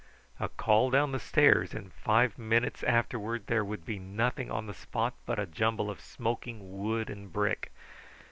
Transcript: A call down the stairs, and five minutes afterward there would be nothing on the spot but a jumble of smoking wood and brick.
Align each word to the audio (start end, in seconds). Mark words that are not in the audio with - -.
A 0.39 0.49
call 0.49 0.89
down 0.89 1.11
the 1.11 1.19
stairs, 1.19 1.75
and 1.75 1.93
five 1.93 2.35
minutes 2.39 2.81
afterward 2.81 3.45
there 3.45 3.63
would 3.63 3.85
be 3.85 3.99
nothing 3.99 4.49
on 4.49 4.65
the 4.65 4.73
spot 4.73 5.13
but 5.27 5.37
a 5.37 5.45
jumble 5.45 5.91
of 5.91 6.01
smoking 6.01 6.79
wood 6.81 7.07
and 7.07 7.31
brick. 7.31 7.71